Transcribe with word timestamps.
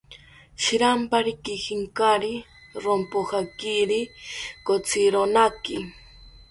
Shirampari 0.63 1.31
kijinkari, 1.43 2.33
rompojakiro 2.83 4.01
kotzironaki 4.65 5.77